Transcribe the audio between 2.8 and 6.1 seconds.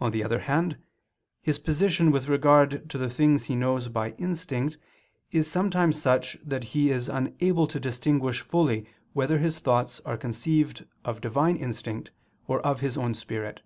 to the things he knows by instinct is sometimes